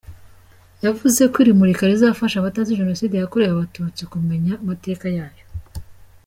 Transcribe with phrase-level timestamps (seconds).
[0.85, 5.45] Yavuze ko iri murika rizafasha abatazi Jenoside yakorewe Abatutsi kumenya amateka yayo.